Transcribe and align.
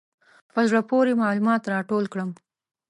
په 0.53 0.61
زړه 0.69 0.81
پورې 0.89 1.19
معلومات 1.23 1.61
راټول 1.73 2.05
کړم. 2.13 2.29